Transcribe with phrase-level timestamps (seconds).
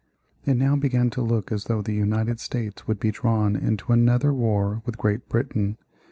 [0.45, 4.33] It now began to look as though the United States would be drawn into another
[4.33, 5.77] war with Great Britain.